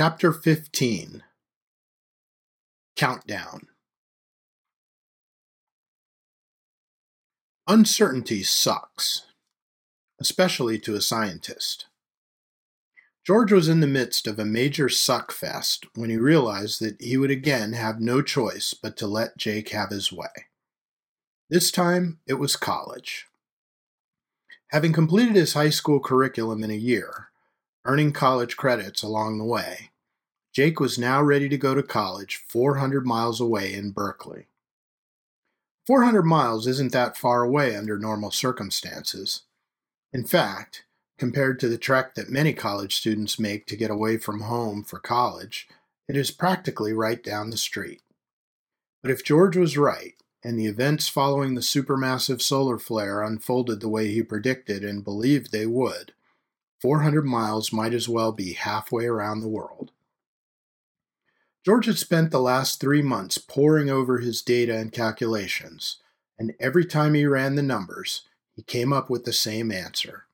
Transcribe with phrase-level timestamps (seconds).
[0.00, 1.24] Chapter 15
[2.94, 3.62] Countdown
[7.66, 9.26] Uncertainty sucks,
[10.20, 11.86] especially to a scientist.
[13.26, 17.16] George was in the midst of a major suck fest when he realized that he
[17.16, 20.46] would again have no choice but to let Jake have his way.
[21.50, 23.26] This time it was college.
[24.68, 27.27] Having completed his high school curriculum in a year,
[27.84, 29.90] earning college credits along the way,
[30.52, 34.46] Jake was now ready to go to college 400 miles away in Berkeley.
[35.86, 39.42] 400 miles isn't that far away under normal circumstances.
[40.12, 40.84] In fact,
[41.18, 44.98] compared to the trek that many college students make to get away from home for
[44.98, 45.68] college,
[46.08, 48.02] it is practically right down the street.
[49.02, 50.14] But if George was right,
[50.44, 55.52] and the events following the supermassive solar flare unfolded the way he predicted and believed
[55.52, 56.12] they would,
[56.80, 59.92] 400 miles might as well be halfway around the world.
[61.64, 65.98] George had spent the last three months poring over his data and calculations,
[66.38, 68.22] and every time he ran the numbers,
[68.54, 70.24] he came up with the same answer.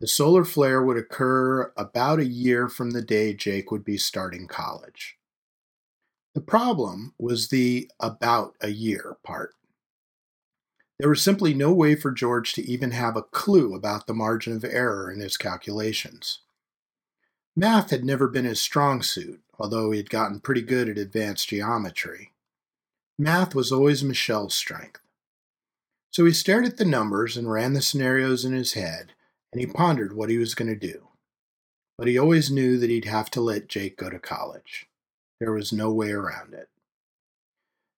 [0.00, 4.48] The solar flare would occur about a year from the day Jake would be starting
[4.48, 5.16] college.
[6.34, 9.54] The problem was the about a year part.
[11.02, 14.54] There was simply no way for George to even have a clue about the margin
[14.54, 16.42] of error in his calculations.
[17.56, 21.48] Math had never been his strong suit, although he had gotten pretty good at advanced
[21.48, 22.34] geometry.
[23.18, 25.00] Math was always Michelle's strength.
[26.12, 29.12] So he stared at the numbers and ran the scenarios in his head,
[29.52, 31.08] and he pondered what he was going to do.
[31.98, 34.86] But he always knew that he'd have to let Jake go to college.
[35.40, 36.68] There was no way around it.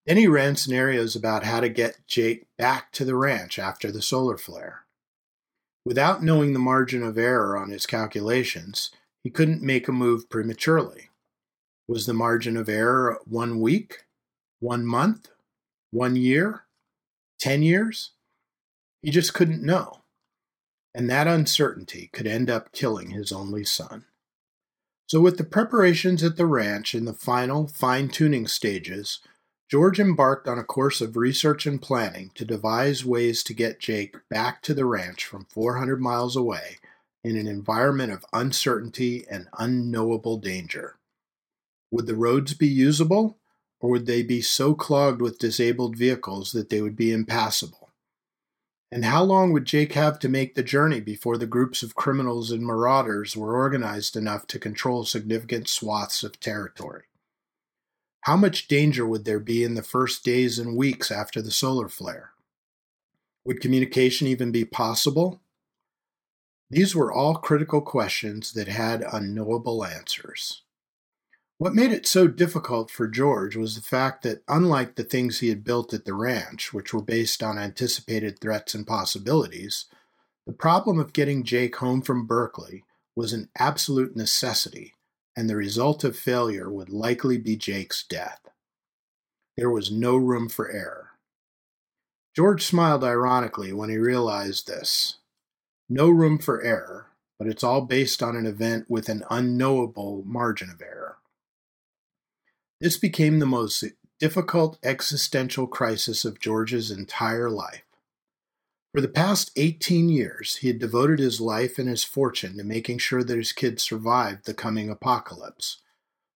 [0.07, 4.03] Then he ran scenarios about how to get Jake back to the ranch after the
[4.03, 4.85] solar flare.
[5.85, 8.91] Without knowing the margin of error on his calculations,
[9.23, 11.11] he couldn't make a move prematurely.
[11.89, 14.05] Was the margin of error one week,
[14.61, 15.29] one month,
[15.91, 16.65] one year,
[17.39, 18.13] ten years?
[19.03, 20.03] He just couldn't know.
[20.95, 24.05] And that uncertainty could end up killing his only son.
[25.07, 29.21] So, with the preparations at the ranch in the final fine tuning stages,
[29.75, 34.15] George embarked on a course of research and planning to devise ways to get Jake
[34.31, 36.77] back to the ranch from 400 miles away
[37.25, 40.95] in an environment of uncertainty and unknowable danger.
[41.91, 43.37] Would the roads be usable,
[43.81, 47.91] or would they be so clogged with disabled vehicles that they would be impassable?
[48.93, 52.53] And how long would Jake have to make the journey before the groups of criminals
[52.53, 57.07] and marauders were organized enough to control significant swaths of territory?
[58.25, 61.91] How much danger would there be in the first days and weeks after the solar
[61.91, 62.31] flare?
[63.45, 65.43] Would communication even be possible?
[66.71, 70.63] These were all critical questions that had unknowable answers.
[71.59, 75.51] What made it so difficult for George was the fact that, unlike the things he
[75.51, 79.85] had built at the ranch, which were based on anticipated threats and possibilities,
[80.47, 82.85] the problem of getting Jake home from Berkeley
[83.15, 84.94] was an absolute necessity
[85.37, 88.41] and the result of failure would likely be Jake's death.
[89.57, 91.11] There was no room for error.
[92.35, 95.19] George smiled ironically when he realized this.
[95.89, 97.09] No room for error,
[97.39, 101.19] but it's all based on an event with an unknowable margin of error.
[102.81, 103.85] This became the most
[104.19, 107.83] difficult existential crisis of George's entire life.
[108.95, 112.99] For the past 18 years, he had devoted his life and his fortune to making
[112.99, 115.79] sure that his kids survived the coming apocalypse.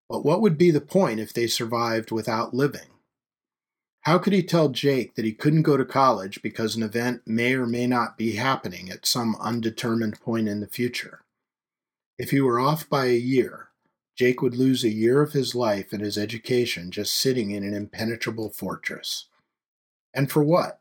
[0.09, 2.89] But what would be the point if they survived without living?
[4.01, 7.55] How could he tell Jake that he couldn't go to college because an event may
[7.55, 11.21] or may not be happening at some undetermined point in the future?
[12.19, 13.69] If he were off by a year,
[14.17, 17.75] Jake would lose a year of his life and his education just sitting in an
[17.75, 19.27] impenetrable fortress.
[20.13, 20.81] And for what?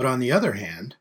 [0.00, 0.96] But on the other hand,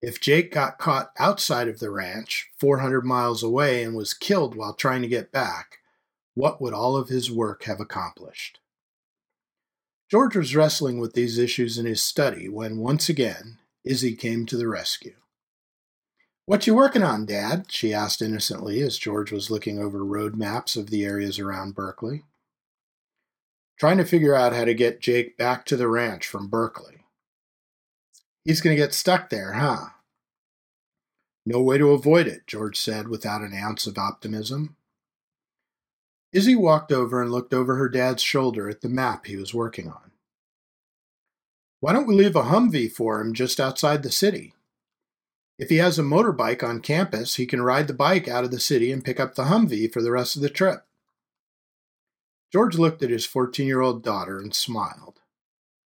[0.00, 4.74] if Jake got caught outside of the ranch, 400 miles away, and was killed while
[4.74, 5.78] trying to get back,
[6.34, 8.60] what would all of his work have accomplished?
[10.08, 14.56] George was wrestling with these issues in his study when once again Izzy came to
[14.56, 15.16] the rescue.
[16.46, 17.66] What you working on, Dad?
[17.70, 22.22] she asked innocently as George was looking over road maps of the areas around Berkeley.
[23.80, 27.03] Trying to figure out how to get Jake back to the ranch from Berkeley.
[28.44, 29.88] He's going to get stuck there, huh?
[31.46, 34.76] No way to avoid it, George said without an ounce of optimism.
[36.32, 39.88] Izzy walked over and looked over her dad's shoulder at the map he was working
[39.88, 40.10] on.
[41.80, 44.54] Why don't we leave a Humvee for him just outside the city?
[45.58, 48.58] If he has a motorbike on campus, he can ride the bike out of the
[48.58, 50.84] city and pick up the Humvee for the rest of the trip.
[52.52, 55.20] George looked at his 14 year old daughter and smiled.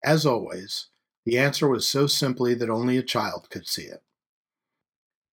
[0.05, 0.87] As always,
[1.29, 4.03] the answer was so simply that only a child could see it.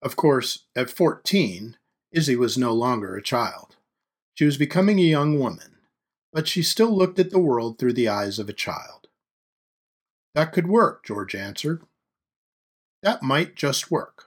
[0.02, 1.78] Of course, at 14,
[2.12, 3.78] Izzy was no longer a child.
[4.34, 5.78] She was becoming a young woman,
[6.34, 9.08] but she still looked at the world through the eyes of a child.
[10.34, 11.84] That could work, George answered.
[13.02, 14.26] That might just work.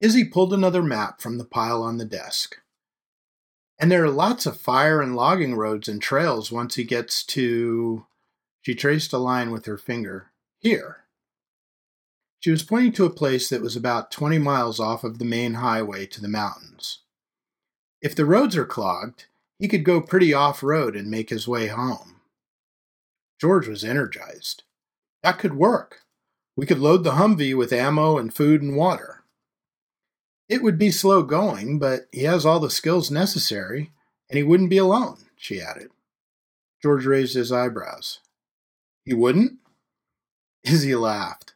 [0.00, 2.56] Izzy pulled another map from the pile on the desk.
[3.78, 8.06] And there are lots of fire and logging roads and trails once he gets to.
[8.64, 10.30] She traced a line with her finger.
[10.58, 11.04] Here.
[12.40, 15.54] She was pointing to a place that was about 20 miles off of the main
[15.54, 17.00] highway to the mountains.
[18.00, 19.26] If the roads are clogged,
[19.58, 22.22] he could go pretty off road and make his way home.
[23.38, 24.62] George was energized.
[25.22, 26.00] That could work.
[26.56, 29.24] We could load the Humvee with ammo and food and water.
[30.48, 33.92] It would be slow going, but he has all the skills necessary,
[34.30, 35.90] and he wouldn't be alone, she added.
[36.82, 38.20] George raised his eyebrows.
[39.04, 39.58] He wouldn't?
[40.64, 41.54] Izzy laughed.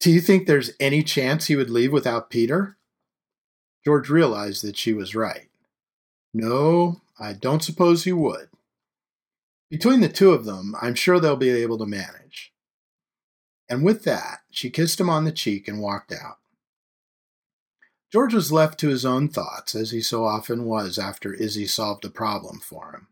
[0.00, 2.76] Do you think there's any chance he would leave without Peter?
[3.84, 5.48] George realized that she was right.
[6.32, 8.48] No, I don't suppose he would.
[9.70, 12.52] Between the two of them, I'm sure they'll be able to manage.
[13.68, 16.38] And with that, she kissed him on the cheek and walked out.
[18.12, 22.04] George was left to his own thoughts, as he so often was after Izzy solved
[22.04, 23.08] a problem for him.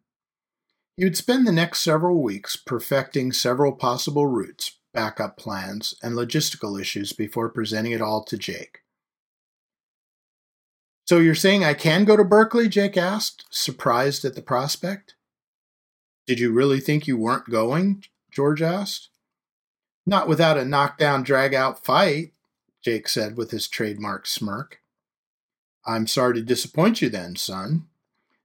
[1.02, 7.12] Would spend the next several weeks perfecting several possible routes, backup plans, and logistical issues
[7.12, 8.82] before presenting it all to Jake.
[11.06, 12.69] So you're saying I can go to Berkeley?
[12.69, 15.16] Jake asked, surprised at the prospect.
[16.26, 18.05] Did you really think you weren't going?
[18.31, 19.08] George asked.
[20.06, 22.32] Not without a knockdown, drag out fight,
[22.81, 24.81] Jake said with his trademark smirk.
[25.84, 27.88] I'm sorry to disappoint you then, son.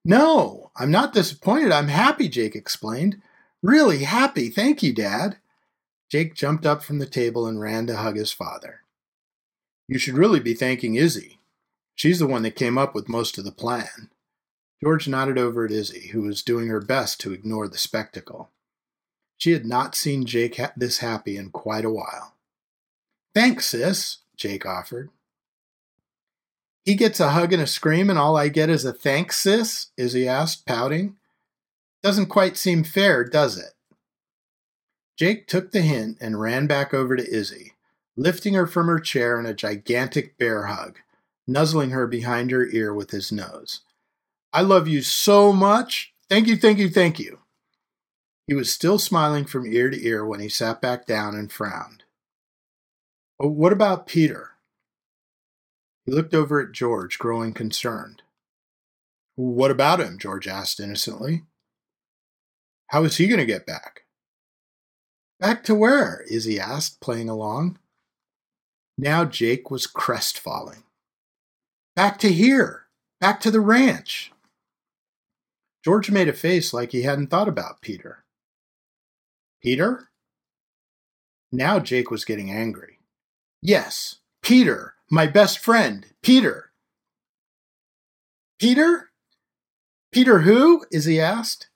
[0.08, 1.74] No, I'm not disappointed.
[1.74, 3.22] I'm happy, Jake explained.
[3.62, 4.48] Really happy.
[4.50, 5.36] Thank you, Dad.
[6.10, 8.84] Jake jumped up from the table and ran to hug his father.
[9.86, 11.40] You should really be thanking Izzy.
[11.94, 14.10] She's the one that came up with most of the plan.
[14.82, 18.50] George nodded over at Izzy, who was doing her best to ignore the spectacle.
[19.38, 22.34] She had not seen Jake ha- this happy in quite a while.
[23.36, 25.10] Thanks, sis, Jake offered.
[26.88, 29.88] He gets a hug and a scream, and all I get is a thanks, sis?
[29.98, 31.18] Izzy asked, pouting.
[32.02, 33.74] Doesn't quite seem fair, does it?
[35.18, 37.74] Jake took the hint and ran back over to Izzy,
[38.16, 41.00] lifting her from her chair in a gigantic bear hug,
[41.46, 43.82] nuzzling her behind her ear with his nose.
[44.54, 46.14] I love you so much.
[46.30, 47.40] Thank you, thank you, thank you.
[48.48, 52.04] He was still smiling from ear to ear when he sat back down and frowned.
[53.38, 54.52] But what about Peter?
[56.08, 58.22] He looked over at George, growing concerned.
[59.36, 60.18] What about him?
[60.18, 61.44] George asked innocently.
[62.88, 64.06] How is he going to get back?
[65.38, 66.24] Back to where?
[66.32, 67.78] Izzy asked, playing along.
[68.98, 70.84] Now Jake was crestfallen.
[71.94, 72.86] Back to here.
[73.20, 74.32] Back to the ranch.
[75.84, 78.24] George made a face like he hadn't thought about Peter.
[79.62, 80.08] Peter?
[81.52, 83.00] Now Jake was getting angry.
[83.62, 86.72] Yes, Peter, my best friend, Peter.
[88.60, 89.10] Peter?
[90.12, 90.86] Peter who?
[90.92, 91.70] Izzy asked.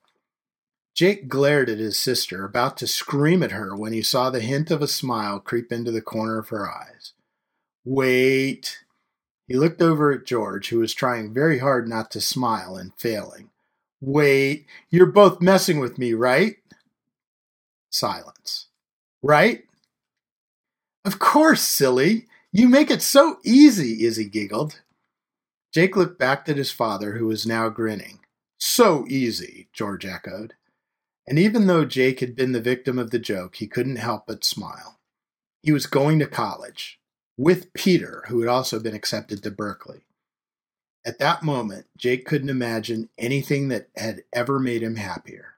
[0.93, 4.71] Jake glared at his sister, about to scream at her when he saw the hint
[4.71, 7.13] of a smile creep into the corner of her eyes.
[7.85, 8.79] Wait.
[9.47, 13.49] He looked over at George, who was trying very hard not to smile and failing.
[13.99, 16.55] Wait, you're both messing with me, right?
[17.89, 18.67] Silence.
[19.21, 19.63] Right?
[21.05, 22.27] Of course, silly.
[22.53, 24.81] You make it so easy, Izzy giggled.
[25.73, 28.19] Jake looked back at his father, who was now grinning.
[28.59, 30.55] So easy, George echoed.
[31.25, 34.43] And even though Jake had been the victim of the joke, he couldn't help but
[34.43, 34.99] smile.
[35.63, 36.99] He was going to college
[37.37, 40.01] with Peter, who had also been accepted to Berkeley.
[41.05, 45.50] At that moment, Jake couldn't imagine anything that had ever made him happier.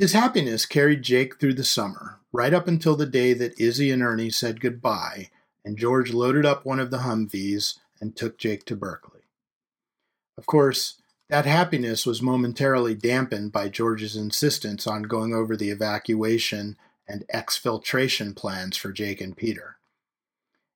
[0.00, 4.02] His happiness carried Jake through the summer, right up until the day that Izzy and
[4.02, 5.28] Ernie said goodbye,
[5.62, 9.20] and George loaded up one of the Humvees and took Jake to Berkeley.
[10.38, 16.78] Of course, that happiness was momentarily dampened by George's insistence on going over the evacuation
[17.06, 19.76] and exfiltration plans for Jake and Peter.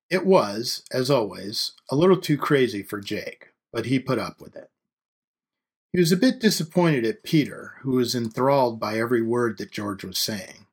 [0.07, 4.55] It was, as always, a little too crazy for Jake, but he put up with
[4.55, 4.69] it.
[5.95, 10.03] He was a bit disappointed at Peter, who was enthralled by every word that George
[10.03, 10.67] was saying.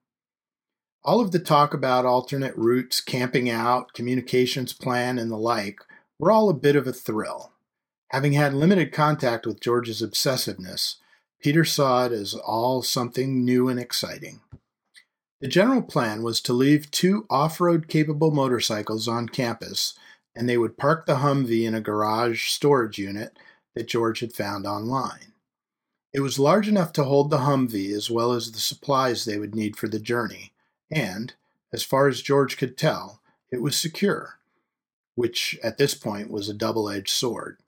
[1.04, 5.78] All of the talk about alternate routes, camping out, communications plan, and the like
[6.18, 7.52] were all a bit of a thrill.
[8.10, 10.96] Having had limited contact with George's obsessiveness,
[11.40, 14.40] Peter saw it as all something new and exciting.
[15.40, 19.94] The general plan was to leave two off road capable motorcycles on campus,
[20.34, 23.38] and they would park the Humvee in a garage storage unit
[23.74, 25.32] that George had found online.
[26.12, 29.54] It was large enough to hold the Humvee as well as the supplies they would
[29.54, 30.52] need for the journey,
[30.90, 31.32] and,
[31.72, 34.38] as far as George could tell, it was secure,
[35.14, 37.58] which at this point was a double edged sword.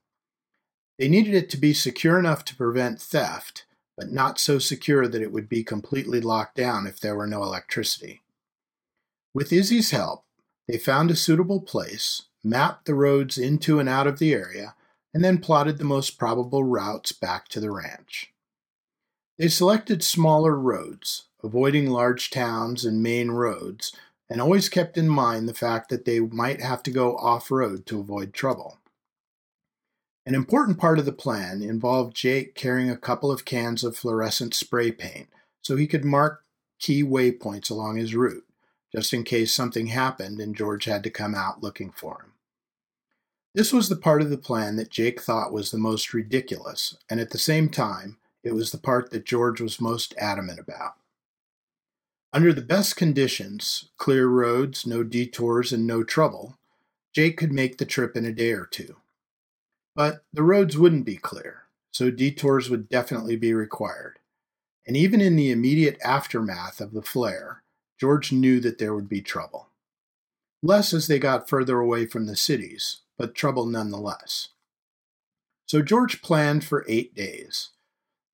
[0.98, 3.64] They needed it to be secure enough to prevent theft,
[3.96, 7.42] but not so secure that it would be completely locked down if there were no
[7.42, 8.22] electricity.
[9.32, 10.24] With Izzy's help,
[10.68, 14.74] they found a suitable place, mapped the roads into and out of the area,
[15.14, 18.32] and then plotted the most probable routes back to the ranch.
[19.38, 23.96] They selected smaller roads, avoiding large towns and main roads,
[24.28, 27.86] and always kept in mind the fact that they might have to go off road
[27.86, 28.78] to avoid trouble.
[30.26, 34.54] An important part of the plan involved Jake carrying a couple of cans of fluorescent
[34.54, 35.28] spray paint
[35.60, 36.44] so he could mark
[36.78, 38.46] key waypoints along his route,
[38.94, 42.33] just in case something happened and George had to come out looking for him.
[43.54, 47.20] This was the part of the plan that Jake thought was the most ridiculous, and
[47.20, 50.94] at the same time, it was the part that George was most adamant about.
[52.32, 56.58] Under the best conditions, clear roads, no detours, and no trouble,
[57.14, 58.96] Jake could make the trip in a day or two.
[59.94, 64.18] But the roads wouldn't be clear, so detours would definitely be required.
[64.84, 67.62] And even in the immediate aftermath of the flare,
[68.00, 69.68] George knew that there would be trouble.
[70.60, 74.48] Less as they got further away from the cities, but trouble nonetheless.
[75.66, 77.70] So George planned for eight days.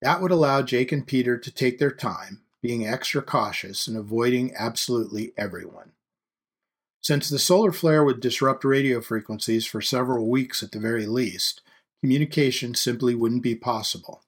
[0.03, 4.55] That would allow Jake and Peter to take their time, being extra cautious and avoiding
[4.59, 5.93] absolutely everyone.
[7.03, 11.63] Since the solar flare would disrupt radio frequencies for several weeks at the very least,
[12.03, 14.23] communication simply wouldn't be possible.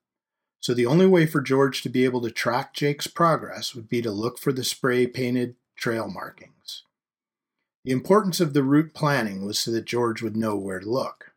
[0.61, 4.01] So the only way for George to be able to track Jake's progress would be
[4.01, 6.62] to look for the spray painted trail markings.
[7.85, 11.33] The importance of the route planning was so that George would know where to look.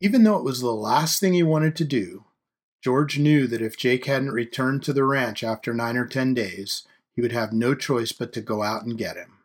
[0.00, 2.24] Even though it was the last thing he wanted to do,
[2.82, 6.84] George knew that if Jake hadn't returned to the ranch after nine or ten days,
[7.14, 9.38] he would have no choice but to go out and get him.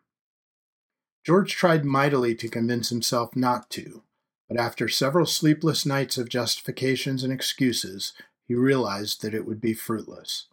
[1.24, 4.04] George tried mightily to convince himself not to,
[4.48, 8.12] but after several sleepless nights of justifications and excuses,
[8.46, 10.46] he realized that it would be fruitless.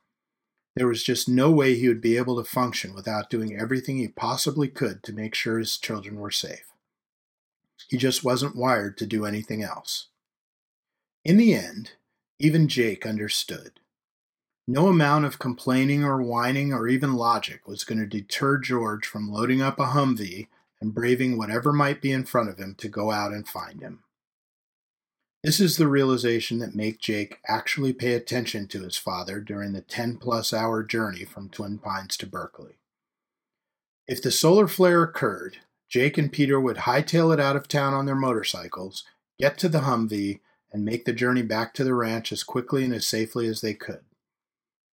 [0.75, 4.07] There was just no way he would be able to function without doing everything he
[4.07, 6.73] possibly could to make sure his children were safe.
[7.89, 10.07] He just wasn't wired to do anything else.
[11.23, 11.91] In the end,
[12.39, 13.79] even Jake understood.
[14.67, 19.31] No amount of complaining or whining or even logic was going to deter George from
[19.31, 20.47] loading up a Humvee
[20.81, 24.03] and braving whatever might be in front of him to go out and find him.
[25.43, 29.81] This is the realization that made Jake actually pay attention to his father during the
[29.81, 32.77] 10 plus hour journey from Twin Pines to Berkeley.
[34.07, 35.57] If the solar flare occurred,
[35.89, 39.03] Jake and Peter would hightail it out of town on their motorcycles,
[39.37, 40.39] get to the Humvee,
[40.71, 43.73] and make the journey back to the ranch as quickly and as safely as they
[43.73, 44.05] could.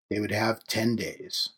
[0.09, 1.49] They would have 10 days.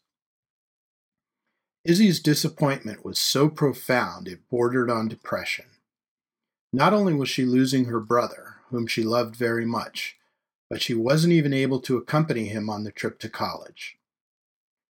[1.85, 5.65] Izzy's disappointment was so profound it bordered on depression.
[6.73, 10.17] Not only was she losing her brother, whom she loved very much,
[10.69, 13.97] but she wasn't even able to accompany him on the trip to college.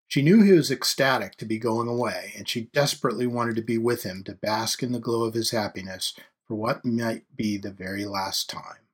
[0.07, 3.77] She knew he was ecstatic to be going away, and she desperately wanted to be
[3.77, 6.13] with him to bask in the glow of his happiness
[6.47, 8.87] for what might be the very last time.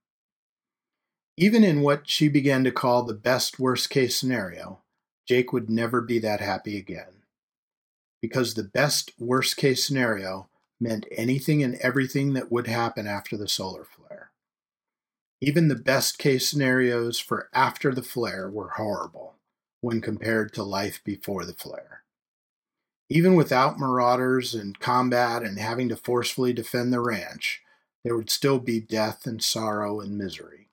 [1.35, 4.81] Even in what she began to call the best worst case scenario,
[5.27, 7.17] Jake would never be that happy again
[8.21, 13.47] because the best worst case scenario meant anything and everything that would happen after the
[13.47, 14.31] solar flare.
[15.39, 19.35] Even the best case scenarios for after the flare were horrible
[19.81, 22.03] when compared to life before the flare.
[23.09, 27.61] Even without marauders and combat and having to forcefully defend the ranch,
[28.03, 30.69] there would still be death and sorrow and misery.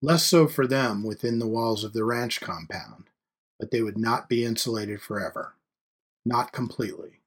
[0.00, 3.10] Less so for them within the walls of the ranch compound,
[3.58, 5.54] but they would not be insulated forever
[6.24, 7.20] not completely.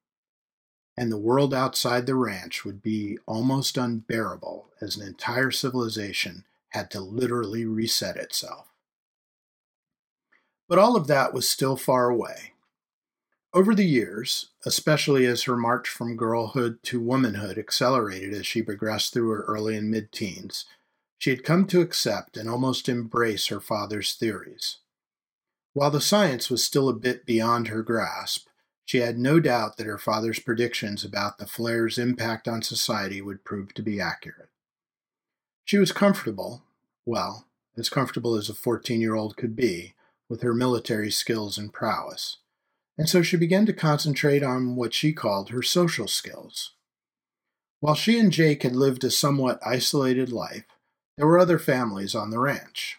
[0.98, 6.90] And the world outside the ranch would be almost unbearable as an entire civilization had
[6.90, 8.66] to literally reset itself.
[10.68, 12.54] But all of that was still far away.
[13.54, 19.12] Over the years, especially as her march from girlhood to womanhood accelerated as she progressed
[19.12, 20.64] through her early and mid teens,
[21.16, 24.78] she had come to accept and almost embrace her father's theories.
[25.74, 28.47] While the science was still a bit beyond her grasp,
[28.88, 33.44] she had no doubt that her father's predictions about the flare's impact on society would
[33.44, 34.48] prove to be accurate.
[35.66, 36.62] She was comfortable,
[37.04, 39.94] well, as comfortable as a 14 year old could be,
[40.30, 42.38] with her military skills and prowess,
[42.96, 46.72] and so she began to concentrate on what she called her social skills.
[47.80, 50.64] While she and Jake had lived a somewhat isolated life,
[51.18, 52.96] there were other families on the ranch.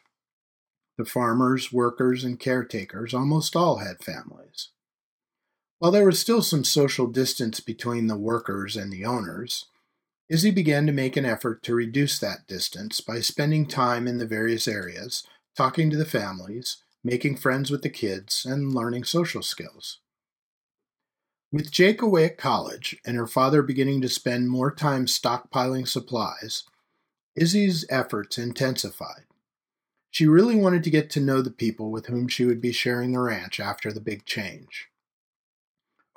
[1.00, 4.70] The farmers, workers, and caretakers almost all had families.
[5.80, 9.66] While there was still some social distance between the workers and the owners,
[10.28, 14.28] Izzy began to make an effort to reduce that distance by spending time in the
[14.28, 20.00] various areas, talking to the families, making friends with the kids, and learning social skills.
[21.50, 26.66] With Jake away at college and her father beginning to spend more time stockpiling supplies,
[27.36, 29.24] Izzy's efforts intensified.
[30.12, 33.14] She really wanted to get to know the people with whom she would be sharing
[33.14, 34.90] the ranch after the big change.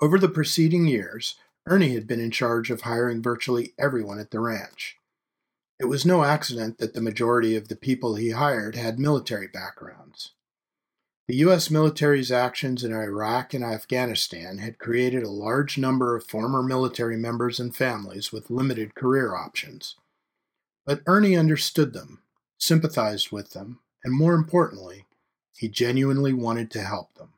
[0.03, 4.41] Over the preceding years, Ernie had been in charge of hiring virtually everyone at the
[4.41, 4.97] ranch.
[5.79, 10.33] It was no accident that the majority of the people he hired had military backgrounds.
[11.29, 11.71] The U.S.
[11.71, 17.61] military's actions in Iraq and Afghanistan had created a large number of former military members
[17.61, 19.95] and families with limited career options.
[20.85, 22.23] But Ernie understood them,
[22.59, 25.07] sympathized with them, and more importantly,
[25.57, 27.35] he genuinely wanted to help them.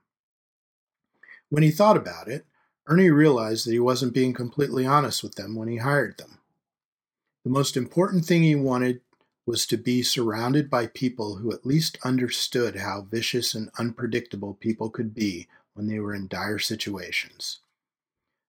[1.51, 2.47] When he thought about it,
[2.87, 6.39] Ernie realized that he wasn't being completely honest with them when he hired them.
[7.45, 9.01] The most important thing he wanted
[9.47, 14.91] was to be surrounded by people who at least understood how vicious and unpredictable people
[14.91, 17.61] could be when they were in dire situations.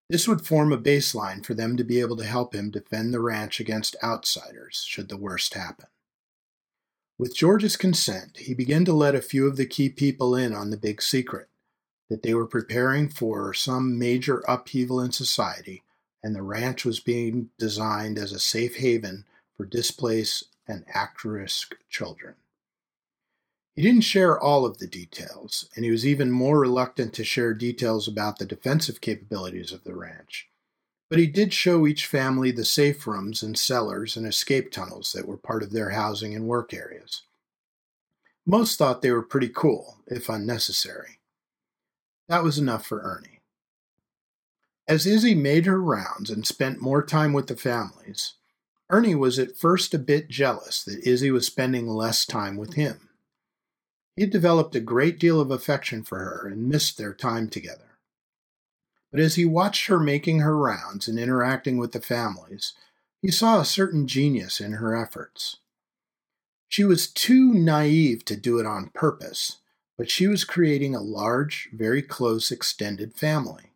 [0.10, 3.20] This would form a baseline for them to be able to help him defend the
[3.20, 5.88] ranch against outsiders should the worst happen.
[7.18, 10.70] With George's consent, he began to let a few of the key people in on
[10.70, 11.50] the big secret
[12.10, 15.84] that they were preparing for some major upheaval in society,
[16.24, 21.76] and the ranch was being designed as a safe haven for displaced and at risk
[21.90, 22.36] children.
[23.76, 27.54] He didn't share all of the details, and he was even more reluctant to share
[27.54, 30.48] details about the defensive capabilities of the ranch.
[31.10, 35.28] But he did show each family the safe rooms and cellars and escape tunnels that
[35.28, 37.24] were part of their housing and work areas.
[38.46, 41.20] Most thought they were pretty cool, if unnecessary.
[42.28, 43.42] That was enough for Ernie.
[44.88, 48.34] As Izzy made her rounds and spent more time with the families,
[48.90, 53.10] Ernie was at first a bit jealous that Izzy was spending less time with him.
[54.16, 57.98] He had developed a great deal of affection for her and missed their time together.
[59.12, 62.74] But as he watched her making her rounds and interacting with the families,
[63.22, 65.58] he saw a certain genius in her efforts.
[66.68, 69.58] She was too naive to do it on purpose,
[69.98, 73.72] but she was creating a large, very close extended family.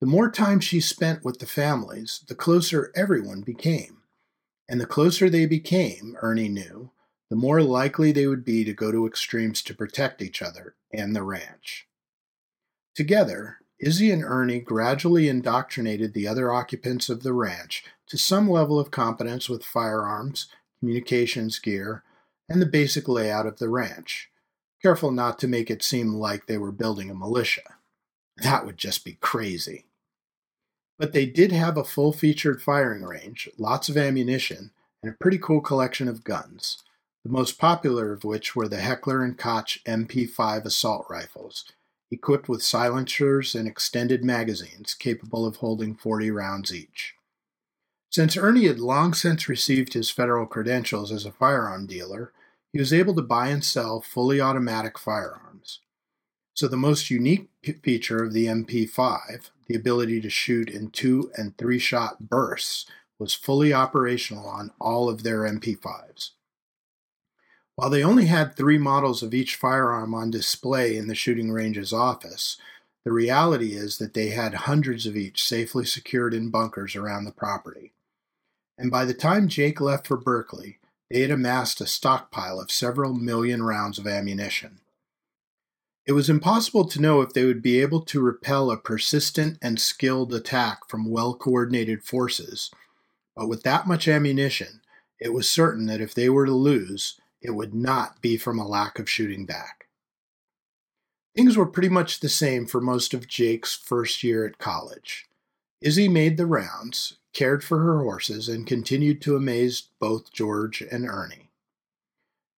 [0.00, 3.98] The more time she spent with the families, the closer everyone became.
[4.68, 6.90] And the closer they became, Ernie knew,
[7.30, 11.14] the more likely they would be to go to extremes to protect each other and
[11.14, 11.86] the ranch.
[12.94, 18.78] Together, Izzy and Ernie gradually indoctrinated the other occupants of the ranch to some level
[18.78, 20.48] of competence with firearms,
[20.80, 22.02] communications gear,
[22.48, 24.31] and the basic layout of the ranch
[24.82, 27.76] careful not to make it seem like they were building a militia.
[28.38, 29.86] That would just be crazy.
[30.98, 34.70] But they did have a full featured firing range, lots of ammunition,
[35.02, 36.82] and a pretty cool collection of guns,
[37.24, 41.64] the most popular of which were the Heckler and Koch MP5 assault rifles,
[42.10, 47.14] equipped with silencers and extended magazines capable of holding 40 rounds each.
[48.10, 52.32] Since Ernie had long since received his federal credentials as a firearm dealer,
[52.72, 55.80] he was able to buy and sell fully automatic firearms.
[56.54, 57.48] So, the most unique
[57.82, 62.86] feature of the MP5, the ability to shoot in two and three shot bursts,
[63.18, 66.30] was fully operational on all of their MP5s.
[67.76, 71.92] While they only had three models of each firearm on display in the shooting range's
[71.92, 72.58] office,
[73.04, 77.32] the reality is that they had hundreds of each safely secured in bunkers around the
[77.32, 77.92] property.
[78.76, 80.78] And by the time Jake left for Berkeley,
[81.12, 84.80] they had amassed a stockpile of several million rounds of ammunition.
[86.06, 89.78] It was impossible to know if they would be able to repel a persistent and
[89.78, 92.70] skilled attack from well coordinated forces,
[93.36, 94.80] but with that much ammunition,
[95.20, 98.66] it was certain that if they were to lose, it would not be from a
[98.66, 99.88] lack of shooting back.
[101.36, 105.26] Things were pretty much the same for most of Jake's first year at college.
[105.82, 111.06] Izzy made the rounds, cared for her horses, and continued to amaze both George and
[111.06, 111.50] Ernie.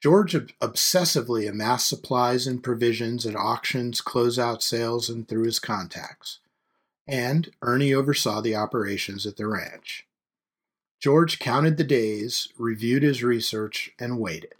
[0.01, 6.39] George obsessively amassed supplies and provisions at auctions, closeout sales, and through his contacts.
[7.07, 10.07] and Ernie oversaw the operations at the ranch.
[11.01, 14.55] George counted the days, reviewed his research, and waited.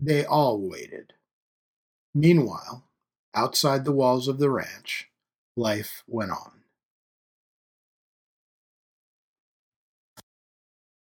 [0.00, 1.12] They all waited.
[2.14, 2.84] Meanwhile,
[3.34, 5.08] outside the walls of the ranch,
[5.56, 6.55] life went on.